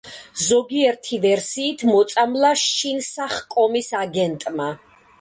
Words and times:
ზოგიერთი 0.43 1.19
ვერსიით 1.25 1.85
მოწამლა 1.91 2.51
შინსახკომის 2.65 3.95
აგენტმა. 4.05 4.77